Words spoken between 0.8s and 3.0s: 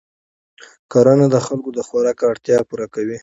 کرنه د خلکو د خوراک اړتیا پوره